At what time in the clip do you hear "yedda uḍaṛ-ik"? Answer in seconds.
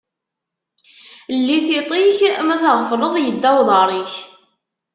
3.23-4.13